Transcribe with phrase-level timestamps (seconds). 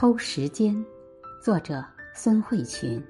[0.00, 0.72] 偷时间，
[1.42, 3.04] 作者孙慧群。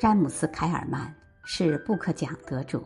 [0.00, 2.82] 詹姆斯·凯尔曼是布克奖得主，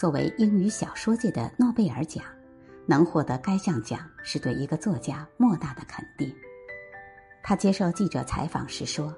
[0.00, 2.24] 作为英语小说界的诺贝尔奖，
[2.86, 6.34] 能获得该项奖是对一个作家莫大的肯定。
[7.40, 9.14] 他接受记者采访时说：“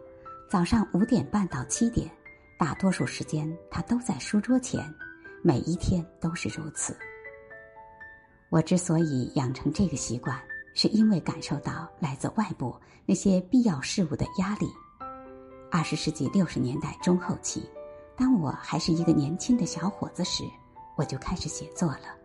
[0.51, 2.07] 早上五点半到七点，
[2.59, 4.85] 大多数时间他都在书桌前，
[5.43, 6.95] 每一天都是如此。”
[8.53, 10.39] 我之所以养成这个习惯。
[10.75, 12.75] 是因为感受到来自外部
[13.07, 14.69] 那些必要事物的压力。
[15.71, 17.69] 二十世纪六十年代中后期，
[18.17, 20.45] 当我还是一个年轻的小伙子时，
[20.97, 22.17] 我就开始写作了。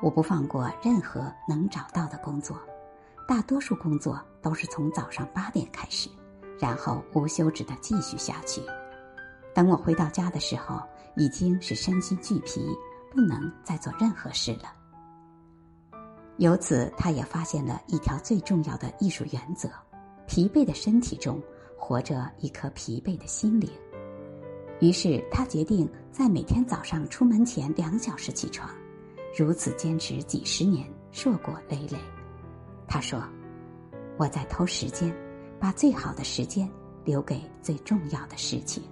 [0.00, 2.58] 我不放过任何能找到的工作，
[3.28, 6.08] 大多数工作都是从早上八点开始，
[6.58, 8.60] 然后无休止的继续下去。
[9.54, 10.80] 等我回到家的时候，
[11.16, 12.66] 已经是身心俱疲，
[13.12, 14.72] 不能再做任何事了。
[16.42, 19.70] 由此，他也发现了一条最重要的艺术原则：
[20.26, 21.40] 疲惫的身体中
[21.78, 23.70] 活着一颗疲惫的心灵。
[24.80, 28.68] 于是，他决定在每天早上出门前两小时起床，
[29.38, 31.96] 如此坚持几十年，硕果累累。
[32.88, 33.22] 他说
[34.18, 35.14] ：“我在偷时间，
[35.60, 36.68] 把最好的时间
[37.04, 38.82] 留给最重要的事情。”